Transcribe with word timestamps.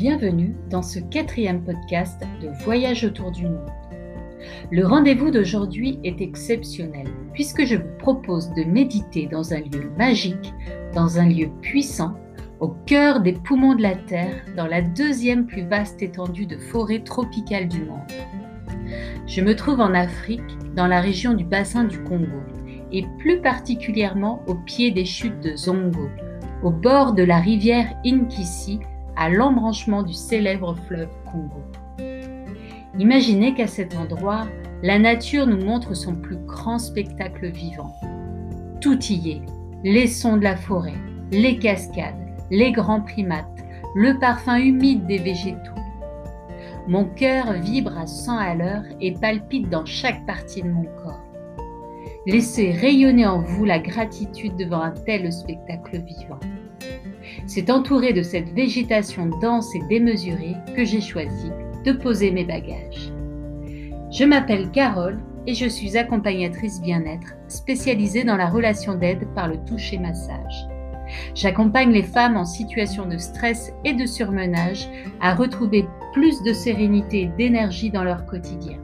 Bienvenue 0.00 0.54
dans 0.70 0.80
ce 0.80 0.98
quatrième 0.98 1.62
podcast 1.62 2.22
de 2.40 2.48
Voyage 2.64 3.04
autour 3.04 3.32
du 3.32 3.44
monde. 3.44 3.68
Le 4.70 4.86
rendez-vous 4.86 5.30
d'aujourd'hui 5.30 6.00
est 6.04 6.22
exceptionnel 6.22 7.06
puisque 7.34 7.66
je 7.66 7.76
vous 7.76 7.98
propose 7.98 8.50
de 8.54 8.64
méditer 8.64 9.26
dans 9.26 9.52
un 9.52 9.60
lieu 9.60 9.92
magique, 9.98 10.54
dans 10.94 11.18
un 11.18 11.28
lieu 11.28 11.50
puissant, 11.60 12.14
au 12.60 12.68
cœur 12.86 13.20
des 13.20 13.34
poumons 13.34 13.74
de 13.74 13.82
la 13.82 13.94
Terre, 13.94 14.42
dans 14.56 14.66
la 14.66 14.80
deuxième 14.80 15.44
plus 15.44 15.66
vaste 15.66 16.00
étendue 16.00 16.46
de 16.46 16.56
forêt 16.56 17.00
tropicale 17.00 17.68
du 17.68 17.82
monde. 17.82 18.00
Je 19.26 19.42
me 19.42 19.54
trouve 19.54 19.80
en 19.80 19.92
Afrique, 19.92 20.56
dans 20.74 20.86
la 20.86 21.02
région 21.02 21.34
du 21.34 21.44
bassin 21.44 21.84
du 21.84 22.02
Congo, 22.04 22.40
et 22.90 23.04
plus 23.18 23.42
particulièrement 23.42 24.42
au 24.46 24.54
pied 24.54 24.92
des 24.92 25.04
chutes 25.04 25.40
de 25.40 25.54
Zongo, 25.54 26.08
au 26.62 26.70
bord 26.70 27.12
de 27.12 27.22
la 27.22 27.38
rivière 27.38 27.94
Inkisi, 28.06 28.80
à 29.20 29.28
l'embranchement 29.28 30.02
du 30.02 30.14
célèbre 30.14 30.74
fleuve 30.88 31.10
Congo. 31.30 31.62
Imaginez 32.98 33.52
qu'à 33.52 33.66
cet 33.66 33.94
endroit, 33.94 34.46
la 34.82 34.98
nature 34.98 35.46
nous 35.46 35.62
montre 35.62 35.94
son 35.94 36.14
plus 36.16 36.38
grand 36.38 36.78
spectacle 36.78 37.50
vivant. 37.50 37.94
Tout 38.80 38.98
y 39.04 39.32
est, 39.32 39.42
les 39.84 40.06
sons 40.06 40.38
de 40.38 40.42
la 40.42 40.56
forêt, 40.56 40.94
les 41.32 41.58
cascades, 41.58 42.16
les 42.50 42.72
grands 42.72 43.02
primates, 43.02 43.44
le 43.94 44.18
parfum 44.18 44.56
humide 44.56 45.06
des 45.06 45.18
végétaux. 45.18 45.58
Mon 46.88 47.04
cœur 47.04 47.52
vibre 47.52 47.98
à 47.98 48.06
100 48.06 48.38
à 48.38 48.54
l'heure 48.54 48.84
et 49.02 49.12
palpite 49.12 49.68
dans 49.68 49.84
chaque 49.84 50.24
partie 50.24 50.62
de 50.62 50.70
mon 50.70 50.84
corps. 51.04 51.20
Laissez 52.26 52.72
rayonner 52.72 53.26
en 53.26 53.42
vous 53.42 53.66
la 53.66 53.80
gratitude 53.80 54.56
devant 54.56 54.80
un 54.80 54.92
tel 54.92 55.30
spectacle 55.30 56.02
vivant. 56.02 56.40
C'est 57.46 57.70
entouré 57.70 58.12
de 58.12 58.22
cette 58.22 58.52
végétation 58.52 59.26
dense 59.40 59.74
et 59.74 59.82
démesurée 59.88 60.56
que 60.76 60.84
j'ai 60.84 61.00
choisi 61.00 61.50
de 61.84 61.92
poser 61.92 62.30
mes 62.30 62.44
bagages. 62.44 63.12
Je 64.10 64.24
m'appelle 64.24 64.70
Carole 64.70 65.20
et 65.46 65.54
je 65.54 65.66
suis 65.66 65.96
accompagnatrice 65.96 66.80
bien-être 66.80 67.34
spécialisée 67.48 68.24
dans 68.24 68.36
la 68.36 68.48
relation 68.48 68.94
d'aide 68.94 69.26
par 69.34 69.48
le 69.48 69.56
toucher 69.64 69.98
massage. 69.98 70.66
J'accompagne 71.34 71.92
les 71.92 72.02
femmes 72.02 72.36
en 72.36 72.44
situation 72.44 73.06
de 73.06 73.18
stress 73.18 73.72
et 73.84 73.94
de 73.94 74.06
surmenage 74.06 74.88
à 75.20 75.34
retrouver 75.34 75.86
plus 76.12 76.42
de 76.42 76.52
sérénité 76.52 77.22
et 77.22 77.30
d'énergie 77.36 77.90
dans 77.90 78.04
leur 78.04 78.26
quotidien. 78.26 78.78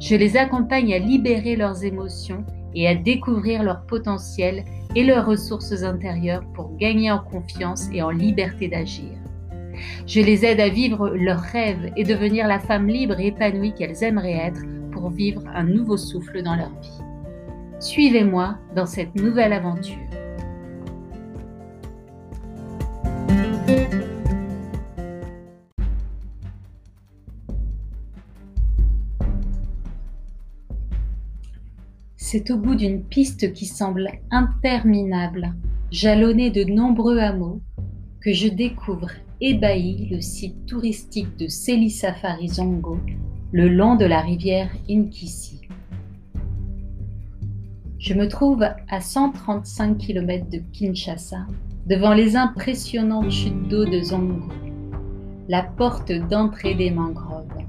Je 0.00 0.16
les 0.16 0.36
accompagne 0.36 0.94
à 0.94 0.98
libérer 0.98 1.56
leurs 1.56 1.84
émotions 1.84 2.44
et 2.74 2.88
à 2.88 2.94
découvrir 2.94 3.62
leur 3.62 3.82
potentiel 3.86 4.64
et 4.94 5.04
leurs 5.04 5.26
ressources 5.26 5.82
intérieures 5.82 6.44
pour 6.54 6.76
gagner 6.76 7.10
en 7.10 7.18
confiance 7.18 7.88
et 7.92 8.02
en 8.02 8.10
liberté 8.10 8.68
d'agir. 8.68 9.10
Je 10.06 10.20
les 10.20 10.44
aide 10.44 10.60
à 10.60 10.68
vivre 10.68 11.10
leurs 11.10 11.40
rêves 11.40 11.92
et 11.96 12.04
devenir 12.04 12.46
la 12.46 12.58
femme 12.58 12.88
libre 12.88 13.18
et 13.18 13.28
épanouie 13.28 13.74
qu'elles 13.74 14.02
aimeraient 14.02 14.32
être 14.32 14.60
pour 14.92 15.10
vivre 15.10 15.42
un 15.54 15.64
nouveau 15.64 15.96
souffle 15.96 16.42
dans 16.42 16.56
leur 16.56 16.70
vie. 16.80 17.00
Suivez-moi 17.80 18.56
dans 18.76 18.86
cette 18.86 19.14
nouvelle 19.16 19.52
aventure. 19.52 19.96
C'est 32.32 32.50
au 32.50 32.56
bout 32.56 32.76
d'une 32.76 33.02
piste 33.02 33.52
qui 33.52 33.66
semble 33.66 34.08
interminable, 34.30 35.52
jalonnée 35.90 36.50
de 36.50 36.64
nombreux 36.64 37.18
hameaux, 37.18 37.60
que 38.22 38.32
je 38.32 38.48
découvre 38.48 39.10
ébahi 39.42 40.08
le 40.10 40.22
site 40.22 40.64
touristique 40.64 41.36
de 41.36 41.46
Seli 41.46 41.90
Safari 41.90 42.48
Zongo, 42.48 42.98
le 43.52 43.68
long 43.68 43.96
de 43.96 44.06
la 44.06 44.22
rivière 44.22 44.70
Inkisi. 44.88 45.60
Je 47.98 48.14
me 48.14 48.26
trouve 48.28 48.62
à 48.62 49.00
135 49.02 49.98
km 49.98 50.48
de 50.48 50.62
Kinshasa, 50.72 51.46
devant 51.86 52.14
les 52.14 52.34
impressionnantes 52.34 53.30
chutes 53.30 53.68
d'eau 53.68 53.84
de 53.84 54.00
Zongo, 54.00 54.48
la 55.50 55.64
porte 55.64 56.12
d'entrée 56.30 56.76
des 56.76 56.90
mangroves. 56.90 57.61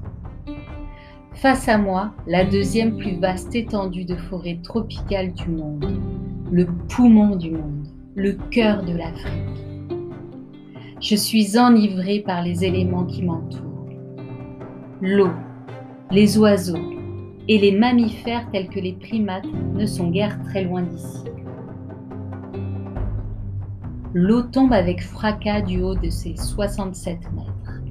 Face 1.36 1.68
à 1.68 1.78
moi, 1.78 2.12
la 2.28 2.44
deuxième 2.44 2.96
plus 2.96 3.16
vaste 3.18 3.54
étendue 3.56 4.04
de 4.04 4.14
forêt 4.14 4.60
tropicale 4.62 5.32
du 5.32 5.48
monde, 5.48 6.00
le 6.52 6.66
poumon 6.88 7.34
du 7.34 7.50
monde, 7.50 7.88
le 8.14 8.34
cœur 8.50 8.84
de 8.84 8.92
l'Afrique. 8.92 9.98
Je 11.00 11.16
suis 11.16 11.58
enivrée 11.58 12.20
par 12.20 12.40
les 12.42 12.64
éléments 12.64 13.04
qui 13.04 13.24
m'entourent. 13.24 13.88
L'eau, 15.02 15.32
les 16.12 16.38
oiseaux 16.38 16.92
et 17.48 17.58
les 17.58 17.72
mammifères 17.72 18.48
tels 18.52 18.68
que 18.68 18.80
les 18.80 18.92
primates 18.92 19.48
ne 19.74 19.86
sont 19.86 20.10
guère 20.10 20.40
très 20.44 20.62
loin 20.62 20.82
d'ici. 20.82 21.24
L'eau 24.14 24.42
tombe 24.42 24.72
avec 24.72 25.02
fracas 25.02 25.62
du 25.62 25.82
haut 25.82 25.96
de 25.96 26.08
ses 26.08 26.36
67 26.36 27.18
mètres. 27.34 27.82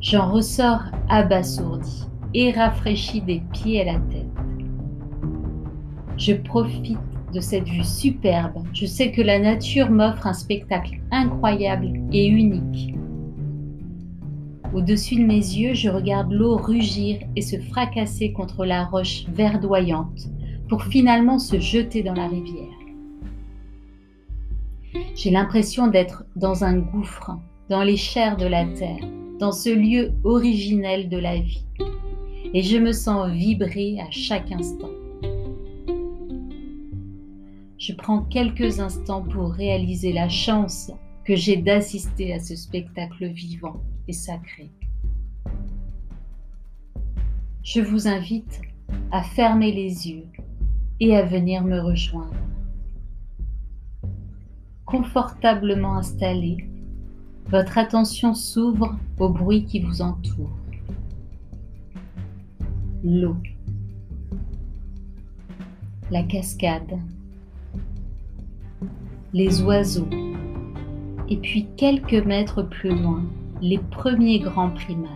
J'en 0.00 0.30
ressors 0.30 0.84
abasourdi 1.08 2.06
et 2.38 2.52
rafraîchi 2.52 3.22
des 3.22 3.40
pieds 3.50 3.80
à 3.80 3.94
la 3.94 3.98
tête. 3.98 4.26
Je 6.18 6.34
profite 6.34 6.98
de 7.32 7.40
cette 7.40 7.66
vue 7.66 7.82
superbe. 7.82 8.62
Je 8.74 8.84
sais 8.84 9.10
que 9.10 9.22
la 9.22 9.38
nature 9.38 9.90
m'offre 9.90 10.26
un 10.26 10.34
spectacle 10.34 11.00
incroyable 11.10 11.92
et 12.12 12.26
unique. 12.26 12.94
Au-dessus 14.74 15.16
de 15.16 15.24
mes 15.24 15.38
yeux, 15.38 15.72
je 15.72 15.88
regarde 15.88 16.30
l'eau 16.30 16.56
rugir 16.56 17.20
et 17.36 17.40
se 17.40 17.58
fracasser 17.58 18.34
contre 18.34 18.66
la 18.66 18.84
roche 18.84 19.24
verdoyante 19.30 20.28
pour 20.68 20.82
finalement 20.82 21.38
se 21.38 21.58
jeter 21.58 22.02
dans 22.02 22.12
la 22.12 22.28
rivière. 22.28 22.68
J'ai 25.14 25.30
l'impression 25.30 25.86
d'être 25.86 26.24
dans 26.36 26.64
un 26.64 26.76
gouffre, 26.76 27.38
dans 27.70 27.82
les 27.82 27.96
chairs 27.96 28.36
de 28.36 28.46
la 28.46 28.66
terre, 28.66 29.08
dans 29.40 29.52
ce 29.52 29.70
lieu 29.70 30.12
originel 30.22 31.08
de 31.08 31.16
la 31.16 31.36
vie 31.36 31.64
et 32.56 32.62
je 32.62 32.78
me 32.78 32.92
sens 32.92 33.30
vibrer 33.30 34.00
à 34.00 34.10
chaque 34.10 34.50
instant. 34.50 34.88
Je 37.76 37.92
prends 37.92 38.22
quelques 38.22 38.80
instants 38.80 39.20
pour 39.20 39.52
réaliser 39.52 40.14
la 40.14 40.30
chance 40.30 40.90
que 41.24 41.36
j'ai 41.36 41.58
d'assister 41.58 42.32
à 42.32 42.40
ce 42.40 42.56
spectacle 42.56 43.26
vivant 43.26 43.82
et 44.08 44.14
sacré. 44.14 44.70
Je 47.62 47.82
vous 47.82 48.08
invite 48.08 48.62
à 49.12 49.22
fermer 49.22 49.70
les 49.70 50.08
yeux 50.08 50.24
et 50.98 51.14
à 51.14 51.26
venir 51.26 51.62
me 51.62 51.78
rejoindre. 51.78 52.32
Confortablement 54.86 55.98
installé, 55.98 56.66
votre 57.50 57.76
attention 57.76 58.32
s'ouvre 58.32 58.96
au 59.18 59.28
bruit 59.28 59.66
qui 59.66 59.80
vous 59.80 60.00
entoure 60.00 60.56
l'eau, 63.08 63.36
la 66.10 66.24
cascade, 66.24 66.98
les 69.32 69.62
oiseaux, 69.62 70.08
et 71.28 71.36
puis 71.36 71.68
quelques 71.76 72.26
mètres 72.26 72.62
plus 72.62 72.90
loin, 72.90 73.22
les 73.62 73.78
premiers 73.78 74.40
grands 74.40 74.70
primates. 74.70 75.12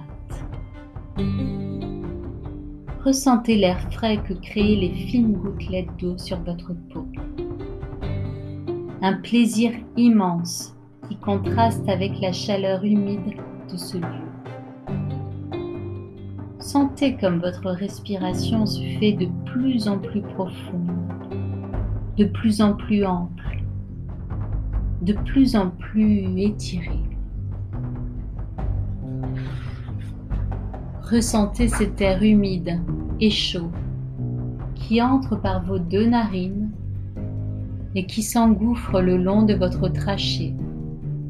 Ressentez 3.05 3.57
l'air 3.57 3.81
frais 3.91 4.23
que 4.23 4.35
créent 4.35 4.77
les 4.77 4.95
fines 4.95 5.33
gouttelettes 5.33 5.97
d'eau 5.99 6.17
sur 6.17 6.39
votre 6.45 6.73
peau. 6.93 7.09
Un 9.03 9.15
plaisir 9.15 9.73
immense 9.97 10.77
qui 11.09 11.17
contraste 11.17 11.89
avec 11.89 12.21
la 12.21 12.31
chaleur 12.31 12.85
humide 12.85 13.35
de 13.69 13.77
ce 13.77 13.97
lieu. 13.97 14.30
Sentez 16.73 17.17
comme 17.17 17.41
votre 17.41 17.69
respiration 17.69 18.65
se 18.65 18.81
fait 19.01 19.13
de 19.15 19.27
plus 19.45 19.89
en 19.89 19.99
plus 19.99 20.21
profonde, 20.21 20.89
de 22.17 22.25
plus 22.27 22.63
en 22.63 22.75
plus 22.75 23.05
ample, 23.05 23.65
de 25.03 25.13
plus 25.13 25.57
en 25.57 25.71
plus 25.71 26.41
étirée. 26.41 27.03
Ressentez 31.03 31.67
cet 31.67 32.01
air 32.01 32.23
humide 32.23 32.81
et 33.19 33.31
chaud 33.31 33.73
qui 34.77 35.03
entre 35.03 35.35
par 35.35 35.65
vos 35.65 35.81
deux 35.81 36.07
narines 36.07 36.71
et 37.97 38.07
qui 38.07 38.23
s'engouffre 38.23 39.01
le 39.01 39.17
long 39.17 39.43
de 39.43 39.55
votre 39.55 39.89
trachée, 39.89 40.55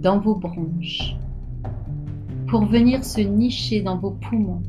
dans 0.02 0.18
vos 0.18 0.34
bronches, 0.34 1.16
pour 2.46 2.66
venir 2.66 3.02
se 3.02 3.22
nicher 3.22 3.80
dans 3.80 3.96
vos 3.96 4.10
poumons 4.10 4.60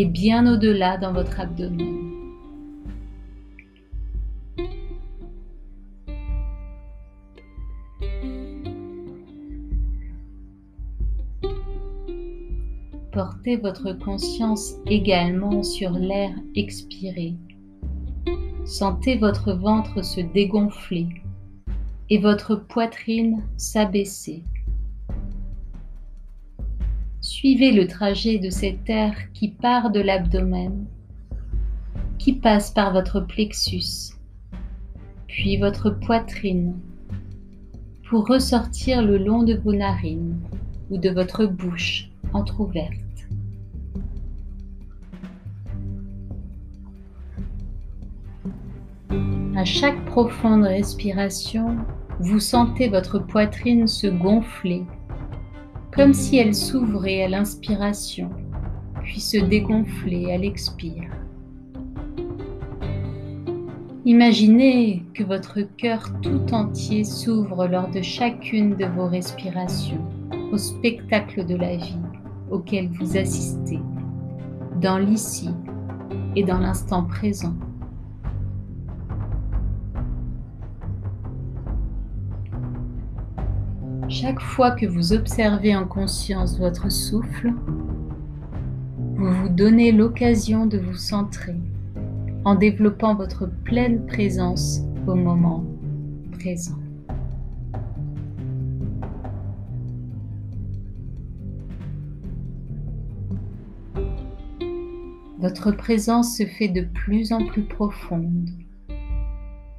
et 0.00 0.04
bien 0.04 0.46
au-delà 0.46 0.96
dans 0.96 1.12
votre 1.12 1.40
abdomen. 1.40 2.08
portez 13.10 13.56
votre 13.56 13.92
conscience 13.94 14.74
également 14.86 15.64
sur 15.64 15.90
l'air 15.90 16.30
expiré. 16.54 17.34
Sentez 18.64 19.16
votre 19.16 19.54
ventre 19.54 20.04
se 20.04 20.20
dégonfler 20.20 21.08
et 22.10 22.18
votre 22.18 22.54
poitrine 22.54 23.42
s'abaisser. 23.56 24.44
Suivez 27.40 27.70
le 27.70 27.86
trajet 27.86 28.40
de 28.40 28.50
cet 28.50 28.90
air 28.90 29.14
qui 29.32 29.46
part 29.46 29.92
de 29.92 30.00
l'abdomen, 30.00 30.86
qui 32.18 32.32
passe 32.32 32.72
par 32.72 32.92
votre 32.92 33.20
plexus, 33.20 34.16
puis 35.28 35.56
votre 35.56 35.90
poitrine, 35.90 36.74
pour 38.08 38.26
ressortir 38.26 39.02
le 39.02 39.18
long 39.18 39.44
de 39.44 39.54
vos 39.54 39.72
narines 39.72 40.40
ou 40.90 40.98
de 40.98 41.10
votre 41.10 41.46
bouche 41.46 42.10
entr'ouverte. 42.32 43.28
À 49.54 49.64
chaque 49.64 50.04
profonde 50.06 50.64
respiration, 50.64 51.76
vous 52.18 52.40
sentez 52.40 52.88
votre 52.88 53.20
poitrine 53.20 53.86
se 53.86 54.08
gonfler, 54.08 54.82
comme 55.98 56.14
si 56.14 56.36
elle 56.36 56.54
s'ouvrait 56.54 57.24
à 57.24 57.28
l'inspiration, 57.28 58.30
puis 59.02 59.18
se 59.18 59.36
dégonfler 59.36 60.30
à 60.30 60.38
l'expire. 60.38 61.10
Imaginez 64.04 65.02
que 65.12 65.24
votre 65.24 65.58
cœur 65.76 66.08
tout 66.22 66.54
entier 66.54 67.02
s'ouvre 67.02 67.66
lors 67.66 67.90
de 67.90 68.00
chacune 68.00 68.76
de 68.76 68.86
vos 68.86 69.08
respirations 69.08 70.00
au 70.52 70.56
spectacle 70.56 71.44
de 71.44 71.56
la 71.56 71.76
vie 71.76 71.98
auquel 72.48 72.90
vous 72.90 73.16
assistez, 73.16 73.80
dans 74.80 74.98
l'ici 74.98 75.50
et 76.36 76.44
dans 76.44 76.58
l'instant 76.58 77.02
présent. 77.02 77.56
Chaque 84.10 84.40
fois 84.40 84.70
que 84.70 84.86
vous 84.86 85.12
observez 85.12 85.76
en 85.76 85.86
conscience 85.86 86.58
votre 86.58 86.90
souffle, 86.90 87.52
vous 89.16 89.30
vous 89.30 89.48
donnez 89.50 89.92
l'occasion 89.92 90.64
de 90.64 90.78
vous 90.78 90.96
centrer 90.96 91.56
en 92.46 92.54
développant 92.54 93.14
votre 93.14 93.46
pleine 93.64 94.06
présence 94.06 94.80
au 95.06 95.14
moment 95.14 95.62
présent. 96.32 96.78
Votre 105.38 105.70
présence 105.70 106.38
se 106.38 106.46
fait 106.46 106.68
de 106.68 106.80
plus 106.80 107.30
en 107.34 107.44
plus 107.44 107.62
profonde 107.62 108.48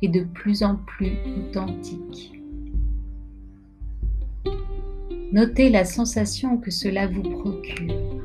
et 0.04 0.08
de 0.08 0.24
plus 0.24 0.62
en 0.62 0.76
plus 0.76 1.18
authentique. 1.40 2.39
Notez 5.32 5.70
la 5.70 5.86
sensation 5.86 6.58
que 6.58 6.72
cela 6.72 7.06
vous 7.06 7.22
procure. 7.22 8.20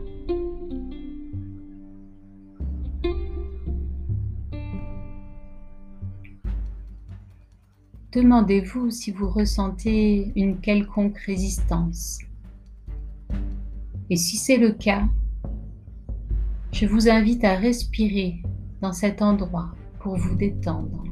Demandez-vous 8.10 8.90
si 8.90 9.10
vous 9.10 9.28
ressentez 9.28 10.32
une 10.34 10.60
quelconque 10.60 11.18
résistance. 11.18 12.20
Et 14.08 14.16
si 14.16 14.38
c'est 14.38 14.56
le 14.56 14.72
cas, 14.72 15.04
je 16.72 16.86
vous 16.86 17.10
invite 17.10 17.44
à 17.44 17.54
respirer 17.54 18.40
dans 18.80 18.94
cet 18.94 19.20
endroit 19.20 19.74
pour 20.00 20.16
vous 20.16 20.36
détendre. 20.36 21.04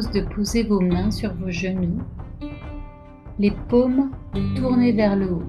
De 0.00 0.20
poser 0.20 0.64
vos 0.64 0.80
mains 0.80 1.12
sur 1.12 1.32
vos 1.34 1.50
genoux, 1.50 2.02
les 3.38 3.52
paumes 3.68 4.10
tournées 4.56 4.92
vers 4.92 5.14
le 5.14 5.32
haut. 5.32 5.42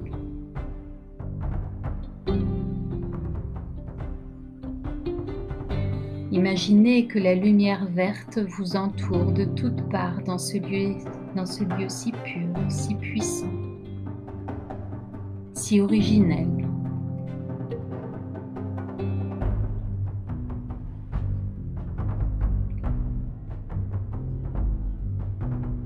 Imaginez 6.32 7.08
que 7.08 7.18
la 7.18 7.34
lumière 7.34 7.86
verte 7.86 8.38
vous 8.38 8.76
entoure 8.76 9.32
de 9.32 9.46
toutes 9.46 9.90
parts 9.90 10.22
dans 10.26 10.38
ce 10.38 10.58
lieu, 10.58 10.96
dans 11.36 11.46
ce 11.46 11.64
lieu 11.64 11.90
si 11.90 12.12
pur, 12.12 12.50
si 12.70 12.94
puissant, 12.96 13.52
si 15.54 15.82
originel. 15.82 16.65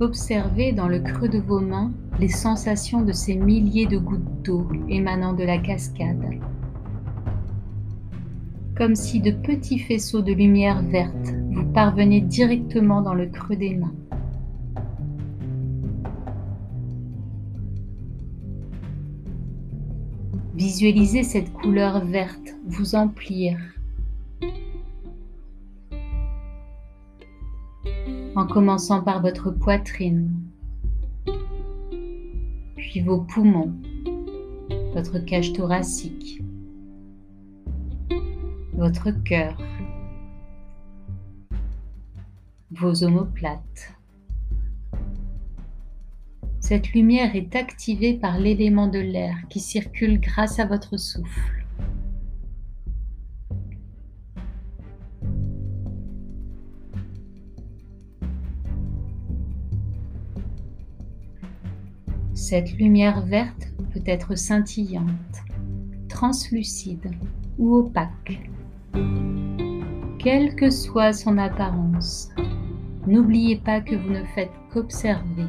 Observez 0.09 0.71
dans 0.71 0.87
le 0.87 1.01
creux 1.01 1.29
de 1.29 1.37
vos 1.37 1.59
mains 1.59 1.91
les 2.19 2.29
sensations 2.29 3.03
de 3.03 3.11
ces 3.11 3.35
milliers 3.35 3.85
de 3.85 3.99
gouttes 3.99 4.41
d'eau 4.43 4.67
émanant 4.89 5.33
de 5.33 5.43
la 5.43 5.59
cascade. 5.59 6.39
Comme 8.75 8.95
si 8.95 9.21
de 9.21 9.29
petits 9.29 9.77
faisceaux 9.77 10.23
de 10.23 10.33
lumière 10.33 10.81
verte 10.81 11.35
vous 11.51 11.63
parvenaient 11.73 12.21
directement 12.21 13.03
dans 13.03 13.13
le 13.13 13.27
creux 13.27 13.55
des 13.55 13.75
mains. 13.75 13.93
Visualisez 20.55 21.21
cette 21.21 21.53
couleur 21.53 22.03
verte 22.03 22.55
vous 22.65 22.95
emplir 22.95 23.59
en 28.39 28.47
commençant 28.47 29.01
par 29.01 29.21
votre 29.21 29.51
poitrine, 29.51 30.31
puis 32.77 33.01
vos 33.01 33.19
poumons, 33.19 33.73
votre 34.93 35.19
cage 35.19 35.51
thoracique, 35.51 36.41
votre 38.71 39.11
cœur, 39.25 39.61
vos 42.71 43.03
omoplates. 43.03 43.93
Cette 46.61 46.93
lumière 46.93 47.35
est 47.35 47.57
activée 47.57 48.13
par 48.13 48.39
l'élément 48.39 48.87
de 48.87 48.99
l'air 48.99 49.35
qui 49.49 49.59
circule 49.59 50.21
grâce 50.21 50.59
à 50.59 50.65
votre 50.65 50.95
souffle. 50.95 51.58
Cette 62.49 62.79
lumière 62.79 63.23
verte 63.27 63.67
peut 63.93 64.01
être 64.07 64.33
scintillante, 64.33 65.43
translucide 66.07 67.11
ou 67.59 67.75
opaque. 67.75 68.41
Quelle 70.17 70.55
que 70.55 70.71
soit 70.71 71.13
son 71.13 71.37
apparence, 71.37 72.29
n'oubliez 73.05 73.57
pas 73.57 73.81
que 73.81 73.93
vous 73.93 74.09
ne 74.09 74.23
faites 74.33 74.49
qu'observer 74.73 75.45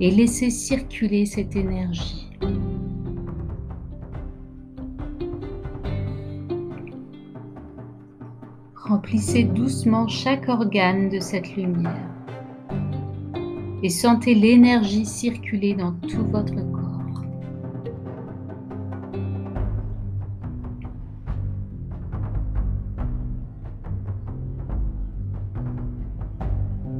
et 0.00 0.10
laissez 0.10 0.48
circuler 0.48 1.26
cette 1.26 1.54
énergie. 1.54 2.30
Remplissez 8.74 9.44
doucement 9.44 10.08
chaque 10.08 10.48
organe 10.48 11.10
de 11.10 11.20
cette 11.20 11.54
lumière 11.56 12.17
et 13.82 13.88
sentez 13.88 14.34
l'énergie 14.34 15.04
circuler 15.04 15.74
dans 15.74 15.92
tout 15.92 16.24
votre 16.26 16.54
corps. 16.54 17.24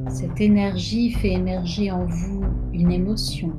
Cette 0.07 0.41
énergie 0.41 1.11
fait 1.11 1.33
émerger 1.33 1.91
en 1.91 2.05
vous 2.05 2.43
une 2.73 2.91
émotion, 2.91 3.51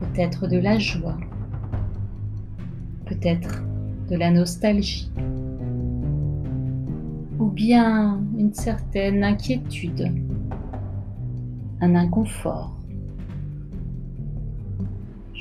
peut-être 0.00 0.46
de 0.46 0.58
la 0.58 0.78
joie, 0.78 1.16
peut-être 3.06 3.62
de 4.10 4.16
la 4.16 4.30
nostalgie, 4.30 5.10
ou 7.38 7.46
bien 7.46 8.20
une 8.36 8.52
certaine 8.52 9.24
inquiétude 9.24 10.12
un 11.80 11.94
inconfort. 11.94 12.74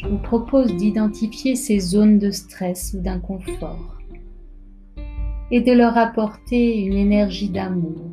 je 0.03 0.09
vous 0.09 0.17
propose 0.17 0.75
d'identifier 0.75 1.55
ces 1.55 1.79
zones 1.79 2.19
de 2.19 2.29
stress 2.29 2.93
ou 2.93 3.01
d'inconfort 3.01 3.97
et 5.49 5.61
de 5.61 5.71
leur 5.71 5.97
apporter 5.97 6.83
une 6.83 6.93
énergie 6.93 7.49
d'amour. 7.49 8.11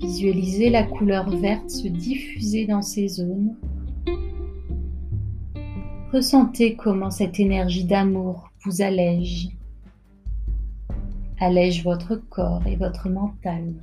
Visualisez 0.00 0.70
la 0.70 0.84
couleur 0.84 1.30
verte 1.30 1.70
se 1.70 1.88
diffuser 1.88 2.66
dans 2.66 2.82
ces 2.82 3.08
zones. 3.08 3.56
Ressentez 6.12 6.76
comment 6.76 7.10
cette 7.10 7.40
énergie 7.40 7.84
d'amour 7.84 8.52
vous 8.64 8.82
allège, 8.82 9.48
allège 11.40 11.84
votre 11.84 12.16
corps 12.16 12.66
et 12.66 12.76
votre 12.76 13.08
mental. 13.08 13.74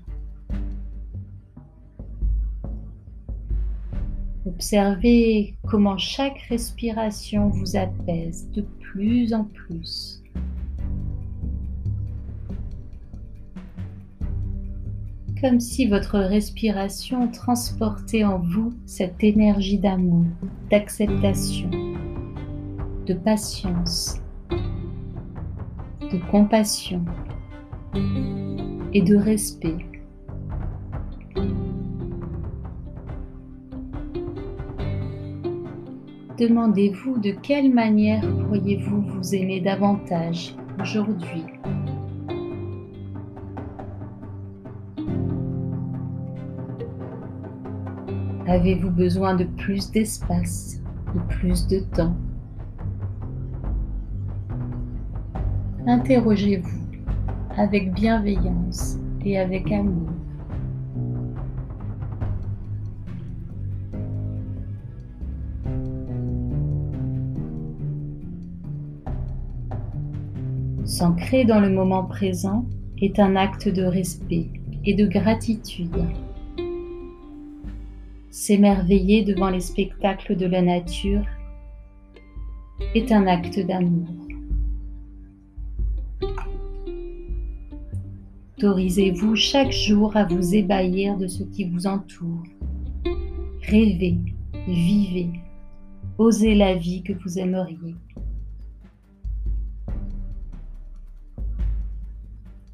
Observez 4.45 5.55
comment 5.67 5.97
chaque 5.97 6.39
respiration 6.49 7.49
vous 7.49 7.75
apaise 7.75 8.49
de 8.51 8.61
plus 8.79 9.33
en 9.33 9.43
plus. 9.43 10.23
Comme 15.39 15.59
si 15.59 15.87
votre 15.87 16.19
respiration 16.19 17.27
transportait 17.27 18.23
en 18.23 18.39
vous 18.39 18.73
cette 18.85 19.23
énergie 19.23 19.77
d'amour, 19.77 20.25
d'acceptation, 20.69 21.69
de 23.05 23.13
patience, 23.13 24.19
de 26.11 26.17
compassion 26.29 27.03
et 28.93 29.01
de 29.01 29.15
respect. 29.15 29.77
Demandez-vous 36.37 37.19
de 37.19 37.31
quelle 37.31 37.71
manière 37.71 38.21
pourriez-vous 38.21 39.01
vous 39.01 39.35
aimer 39.35 39.61
davantage 39.61 40.55
aujourd'hui? 40.79 41.45
Avez-vous 48.47 48.89
besoin 48.89 49.35
de 49.35 49.43
plus 49.43 49.91
d'espace, 49.91 50.81
de 51.13 51.19
plus 51.35 51.67
de 51.67 51.79
temps? 51.79 52.15
Interrogez-vous 55.85 56.90
avec 57.57 57.93
bienveillance 57.93 58.97
et 59.25 59.37
avec 59.37 59.71
amour. 59.71 60.09
S'ancrer 70.85 71.45
dans 71.45 71.59
le 71.59 71.69
moment 71.69 72.03
présent 72.03 72.65
est 73.01 73.19
un 73.19 73.35
acte 73.35 73.67
de 73.67 73.83
respect 73.83 74.49
et 74.85 74.93
de 74.93 75.07
gratitude. 75.07 76.05
S'émerveiller 78.29 79.23
devant 79.23 79.49
les 79.49 79.59
spectacles 79.59 80.35
de 80.35 80.45
la 80.45 80.61
nature 80.61 81.25
est 82.95 83.11
un 83.11 83.27
acte 83.27 83.59
d'amour. 83.59 84.07
Autorisez-vous 88.63 89.35
chaque 89.35 89.71
jour 89.71 90.15
à 90.15 90.23
vous 90.23 90.53
ébahir 90.53 91.17
de 91.17 91.25
ce 91.25 91.41
qui 91.41 91.63
vous 91.63 91.87
entoure. 91.87 92.43
Rêvez, 93.63 94.19
vivez, 94.67 95.31
osez 96.19 96.53
la 96.53 96.75
vie 96.75 97.01
que 97.01 97.13
vous 97.13 97.39
aimeriez. 97.39 97.95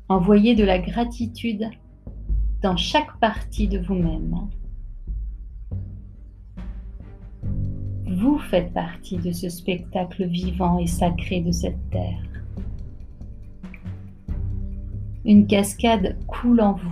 Envoyez 0.09 0.55
de 0.55 0.65
la 0.65 0.77
gratitude 0.77 1.69
dans 2.61 2.75
chaque 2.75 3.17
partie 3.21 3.69
de 3.69 3.79
vous-même. 3.79 4.49
Vous 8.07 8.39
faites 8.39 8.73
partie 8.73 9.19
de 9.19 9.31
ce 9.31 9.47
spectacle 9.47 10.27
vivant 10.27 10.79
et 10.79 10.87
sacré 10.87 11.39
de 11.39 11.51
cette 11.53 11.89
terre. 11.91 12.36
Une 15.27 15.45
cascade 15.45 16.15
coule 16.25 16.61
en 16.61 16.71
vous. 16.71 16.89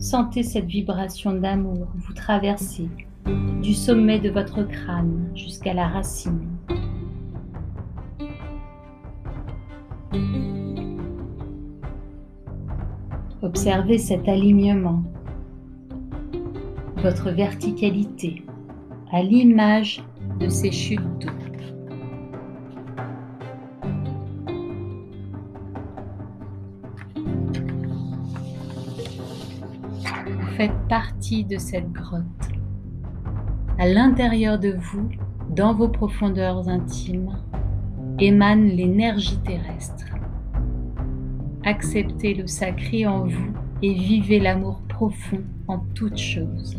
Sentez 0.00 0.42
cette 0.42 0.64
vibration 0.64 1.32
d'amour 1.32 1.86
vous 1.94 2.12
traverser 2.12 2.88
du 3.62 3.74
sommet 3.74 4.18
de 4.18 4.28
votre 4.28 4.64
crâne 4.64 5.30
jusqu'à 5.36 5.72
la 5.72 5.86
racine. 5.86 6.48
Observez 13.40 13.98
cet 13.98 14.28
alignement, 14.28 15.04
votre 16.96 17.30
verticalité, 17.30 18.42
à 19.12 19.22
l'image 19.22 20.02
de 20.40 20.48
ces 20.48 20.72
chutes 20.72 21.20
d'eau. 21.20 21.37
Faites 30.58 30.88
partie 30.88 31.44
de 31.44 31.56
cette 31.56 31.90
grotte. 31.92 32.22
À 33.78 33.88
l'intérieur 33.88 34.58
de 34.58 34.76
vous, 34.78 35.08
dans 35.56 35.72
vos 35.72 35.88
profondeurs 35.88 36.68
intimes, 36.68 37.38
émane 38.18 38.66
l'énergie 38.66 39.38
terrestre 39.38 40.18
acceptez 41.68 42.32
le 42.34 42.46
sacré 42.46 43.06
en 43.06 43.26
vous 43.26 43.52
et 43.82 43.92
vivez 43.92 44.40
l'amour 44.40 44.80
profond 44.88 45.42
en 45.66 45.78
toutes 45.94 46.18
choses. 46.18 46.76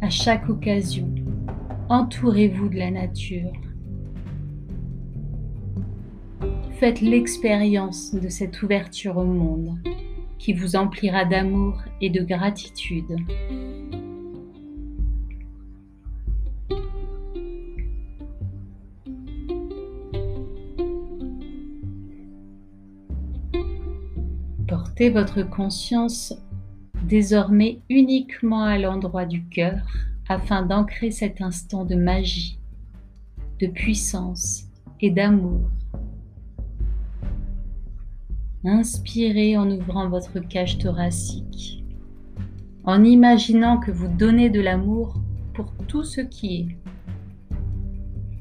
À 0.00 0.08
chaque 0.08 0.48
occasion, 0.48 1.08
entourez-vous 1.88 2.68
de 2.68 2.76
la 2.76 2.90
nature. 2.92 3.52
Faites 6.78 7.00
l'expérience 7.00 8.14
de 8.14 8.28
cette 8.28 8.62
ouverture 8.62 9.16
au 9.16 9.24
monde 9.24 9.80
qui 10.38 10.52
vous 10.52 10.76
emplira 10.76 11.24
d'amour 11.24 11.82
et 12.00 12.08
de 12.08 12.22
gratitude. 12.22 13.16
Portez 24.68 25.10
votre 25.10 25.42
conscience 25.42 26.32
désormais 27.02 27.80
uniquement 27.90 28.62
à 28.62 28.78
l'endroit 28.78 29.24
du 29.24 29.44
cœur 29.48 29.84
afin 30.28 30.62
d'ancrer 30.62 31.10
cet 31.10 31.40
instant 31.40 31.84
de 31.84 31.96
magie, 31.96 32.60
de 33.58 33.66
puissance 33.66 34.68
et 35.00 35.10
d'amour. 35.10 35.68
Inspirez 38.64 39.56
en 39.56 39.70
ouvrant 39.70 40.08
votre 40.08 40.40
cage 40.40 40.78
thoracique, 40.78 41.84
en 42.84 43.04
imaginant 43.04 43.78
que 43.78 43.90
vous 43.90 44.08
donnez 44.08 44.50
de 44.50 44.60
l'amour 44.60 45.14
pour 45.54 45.72
tout 45.86 46.02
ce 46.04 46.20
qui 46.20 46.56
est. 46.56 46.76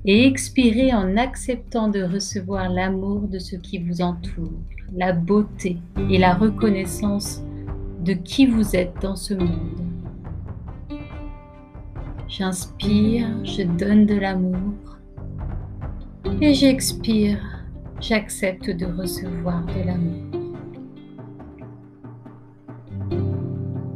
Et 0.06 0.26
expirez 0.26 0.94
en 0.94 1.18
acceptant 1.18 1.88
de 1.88 2.02
recevoir 2.02 2.70
l'amour 2.70 3.28
de 3.28 3.40
ce 3.40 3.56
qui 3.56 3.78
vous 3.78 4.02
entoure 4.02 4.54
la 4.96 5.14
beauté 5.14 5.78
et 6.10 6.18
la 6.18 6.34
reconnaissance 6.34 7.44
de 8.04 8.14
qui 8.14 8.46
vous 8.46 8.76
êtes 8.76 8.94
dans 9.02 9.16
ce 9.16 9.34
monde. 9.34 9.82
J'inspire, 12.28 13.28
je 13.44 13.64
donne 13.64 14.06
de 14.06 14.16
l'amour 14.16 14.98
et 16.42 16.54
j'expire, 16.54 17.57
j'accepte 18.00 18.70
de 18.70 18.86
recevoir 18.86 19.66
de 19.66 19.86
l'amour. 19.86 20.24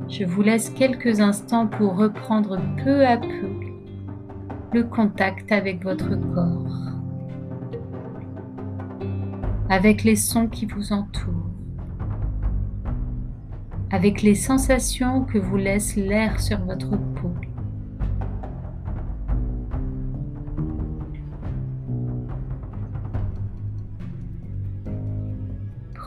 Je 0.10 0.26
vous 0.26 0.42
laisse 0.42 0.70
quelques 0.70 1.20
instants 1.20 1.68
pour 1.68 1.96
reprendre 1.96 2.60
peu 2.84 3.06
à 3.06 3.18
peu 3.18 3.50
le 4.74 4.84
contact 4.84 5.52
avec 5.52 5.84
votre 5.84 6.16
corps 6.34 6.82
avec 9.72 10.04
les 10.04 10.18
sons 10.18 10.48
qui 10.48 10.66
vous 10.66 10.92
entourent, 10.92 11.50
avec 13.90 14.22
les 14.22 14.36
sensations 14.36 15.24
que 15.24 15.38
vous 15.38 15.56
laisse 15.56 15.96
l'air 15.96 16.42
sur 16.42 16.60
votre 16.66 16.90
peau. 16.90 17.32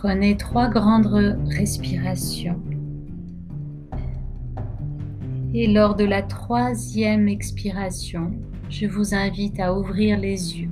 Prenez 0.05 0.37
trois 0.37 0.69
grandes 0.69 1.07
respirations. 1.49 2.61
Et 5.55 5.67
lors 5.67 5.95
de 5.95 6.05
la 6.05 6.21
troisième 6.21 7.27
expiration, 7.27 8.31
je 8.69 8.85
vous 8.85 9.15
invite 9.15 9.59
à 9.61 9.73
ouvrir 9.73 10.21
les 10.21 10.61
yeux. 10.61 10.69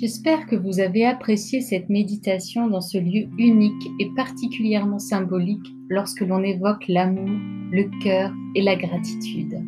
J'espère 0.00 0.46
que 0.46 0.54
vous 0.54 0.78
avez 0.78 1.04
apprécié 1.04 1.60
cette 1.60 1.88
méditation 1.88 2.68
dans 2.68 2.80
ce 2.80 2.98
lieu 2.98 3.26
unique 3.36 3.90
et 3.98 4.08
particulièrement 4.14 5.00
symbolique 5.00 5.66
lorsque 5.88 6.20
l'on 6.20 6.40
évoque 6.44 6.86
l'amour, 6.86 7.28
le 7.72 7.90
cœur 8.00 8.32
et 8.54 8.62
la 8.62 8.76
gratitude. 8.76 9.60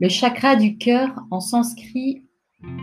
Le 0.00 0.08
chakra 0.10 0.56
du 0.56 0.76
cœur 0.76 1.18
en 1.30 1.40
sanskrit, 1.40 2.24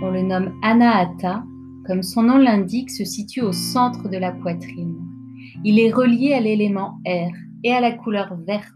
on 0.02 0.10
le 0.10 0.24
nomme 0.24 0.56
Anahata, 0.64 1.44
comme 1.86 2.02
son 2.02 2.24
nom 2.24 2.38
l'indique, 2.38 2.90
se 2.90 3.06
situe 3.06 3.42
au 3.42 3.52
centre 3.52 4.10
de 4.10 4.18
la 4.18 4.32
poitrine. 4.32 4.98
Il 5.64 5.80
est 5.80 5.92
relié 5.92 6.34
à 6.34 6.40
l'élément 6.40 7.00
air 7.06 7.32
et 7.64 7.74
à 7.74 7.80
la 7.80 7.92
couleur 7.92 8.36
verte 8.48 8.76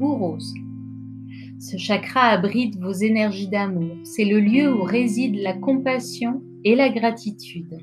ou 0.00 0.12
rose. 0.16 0.52
Ce 1.60 1.76
chakra 1.76 2.22
abrite 2.22 2.76
vos 2.80 2.90
énergies 2.90 3.48
d'amour. 3.48 3.96
C'est 4.02 4.24
le 4.24 4.40
lieu 4.40 4.74
où 4.74 4.82
réside 4.82 5.36
la 5.36 5.52
compassion 5.52 6.42
et 6.64 6.74
la 6.74 6.88
gratitude, 6.88 7.78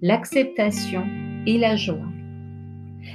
l'acceptation 0.00 1.04
et 1.46 1.58
la 1.58 1.76
joie. 1.76 2.08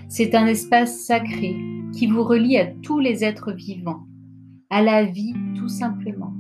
C'est 0.10 0.36
un 0.36 0.48
espace 0.48 1.06
sacré 1.06 1.56
qui 1.94 2.08
vous 2.08 2.24
relie 2.24 2.58
à 2.58 2.68
tous 2.84 3.00
les 3.00 3.24
êtres 3.24 3.54
vivants, 3.54 4.06
à 4.70 4.82
la 4.82 5.04
vie 5.04 5.34
tout 5.56 5.70
simplement. 5.70 6.34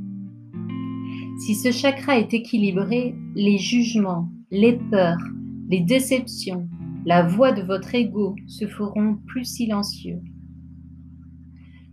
Si 1.40 1.56
ce 1.56 1.72
chakra 1.72 2.18
est 2.18 2.34
équilibré, 2.34 3.16
les 3.36 3.58
jugements, 3.58 4.30
les 4.52 4.74
peurs, 4.74 5.22
les 5.70 5.82
déceptions, 5.82 6.68
la 7.06 7.24
voix 7.24 7.52
de 7.52 7.62
votre 7.62 7.96
ego 7.96 8.36
se 8.48 8.68
feront 8.68 9.18
plus 9.28 9.46
silencieux. 9.46 10.20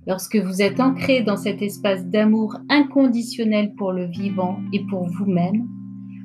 Lorsque 0.07 0.37
vous 0.37 0.61
êtes 0.61 0.81
ancré 0.81 1.23
dans 1.23 1.37
cet 1.37 1.62
espace 1.62 2.04
d'amour 2.07 2.57
inconditionnel 2.69 3.75
pour 3.75 3.93
le 3.93 4.07
vivant 4.07 4.59
et 4.73 4.85
pour 4.87 5.09
vous-même, 5.09 5.69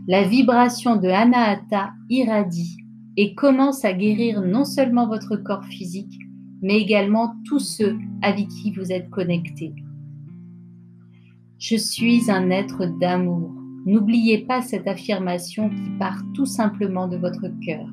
la 0.10 0.24
vibration 0.24 0.96
de 0.96 1.08
Anahata 1.08 1.92
irradie 2.10 2.78
et 3.16 3.36
commence 3.36 3.86
à 3.86 3.94
guérir 3.94 4.42
non 4.42 4.66
seulement 4.66 5.08
votre 5.08 5.36
corps 5.36 5.66
physique, 5.66 6.20
mais 6.64 6.80
également 6.80 7.36
tous 7.46 7.60
ceux 7.60 7.96
avec 8.24 8.48
qui 8.48 8.72
vous 8.72 8.92
êtes 8.92 9.12
connectés. 9.12 9.72
Je 11.60 11.76
suis 11.76 12.32
un 12.32 12.50
être 12.50 12.88
d'amour. 13.00 13.52
N'oubliez 13.86 14.40
pas 14.40 14.64
cette 14.64 14.88
affirmation 14.88 15.70
qui 15.70 15.92
part 16.00 16.24
tout 16.34 16.48
simplement 16.48 17.08
de 17.08 17.18
votre 17.18 17.48
cœur. 17.64 17.86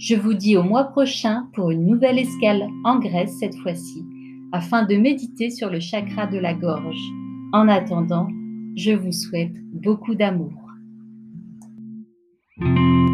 Je 0.00 0.16
vous 0.16 0.34
dis 0.34 0.56
au 0.56 0.64
mois 0.64 0.86
prochain 0.86 1.46
pour 1.54 1.70
une 1.70 1.86
nouvelle 1.86 2.18
escale 2.18 2.66
en 2.82 2.98
Grèce 2.98 3.38
cette 3.38 3.56
fois-ci, 3.58 4.04
afin 4.50 4.84
de 4.84 4.96
méditer 4.96 5.50
sur 5.50 5.70
le 5.70 5.78
chakra 5.78 6.26
de 6.26 6.38
la 6.38 6.52
gorge. 6.52 7.12
En 7.52 7.68
attendant, 7.68 8.26
je 8.74 8.90
vous 8.90 9.12
souhaite 9.12 9.54
beaucoup 9.72 10.16
d'amour. 10.16 10.63
Thank 12.60 12.78
you. 12.78 13.13